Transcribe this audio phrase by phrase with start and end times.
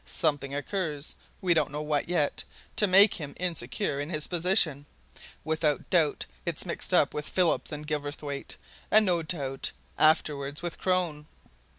[0.03, 2.43] Something occurs we don't know what, yet
[2.75, 4.87] to make him insecure in his position;
[5.43, 8.57] without doubt, it's mixed up with Phillips and Gilverthwaite,
[8.89, 11.27] and no doubt, afterwards, with Crone.